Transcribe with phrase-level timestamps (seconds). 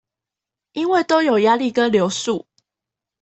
[0.71, 2.47] 因為都有壓力跟流速